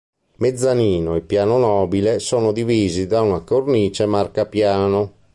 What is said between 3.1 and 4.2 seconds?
una cornice